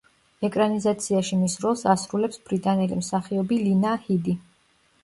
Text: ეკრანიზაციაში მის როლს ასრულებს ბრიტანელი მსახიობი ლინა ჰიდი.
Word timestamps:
ეკრანიზაციაში 0.47 1.39
მის 1.41 1.59
როლს 1.65 1.85
ასრულებს 1.95 2.43
ბრიტანელი 2.49 2.99
მსახიობი 3.05 3.63
ლინა 3.69 3.95
ჰიდი. 4.09 4.39